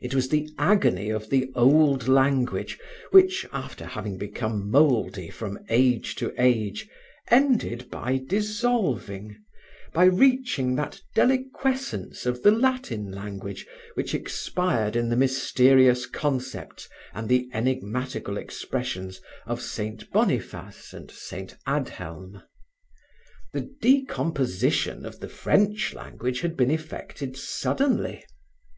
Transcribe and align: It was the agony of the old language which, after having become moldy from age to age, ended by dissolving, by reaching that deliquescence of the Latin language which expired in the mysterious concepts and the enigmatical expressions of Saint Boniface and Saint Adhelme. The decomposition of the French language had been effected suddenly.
It 0.00 0.14
was 0.14 0.30
the 0.30 0.48
agony 0.56 1.10
of 1.10 1.28
the 1.28 1.52
old 1.54 2.08
language 2.08 2.78
which, 3.10 3.44
after 3.52 3.84
having 3.84 4.16
become 4.16 4.70
moldy 4.70 5.28
from 5.28 5.58
age 5.68 6.14
to 6.14 6.32
age, 6.38 6.88
ended 7.30 7.90
by 7.90 8.18
dissolving, 8.26 9.36
by 9.92 10.06
reaching 10.06 10.74
that 10.76 11.02
deliquescence 11.14 12.24
of 12.24 12.42
the 12.42 12.50
Latin 12.50 13.10
language 13.10 13.66
which 13.92 14.14
expired 14.14 14.96
in 14.96 15.10
the 15.10 15.16
mysterious 15.16 16.06
concepts 16.06 16.88
and 17.12 17.28
the 17.28 17.50
enigmatical 17.52 18.38
expressions 18.38 19.20
of 19.44 19.60
Saint 19.60 20.10
Boniface 20.12 20.94
and 20.94 21.10
Saint 21.10 21.56
Adhelme. 21.66 22.42
The 23.52 23.70
decomposition 23.82 25.04
of 25.04 25.20
the 25.20 25.28
French 25.28 25.92
language 25.92 26.40
had 26.40 26.56
been 26.56 26.70
effected 26.70 27.36
suddenly. 27.36 28.24